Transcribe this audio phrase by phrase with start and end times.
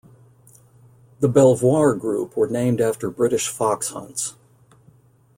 [1.19, 4.33] The "Belvoir" group were named after British fox hunts.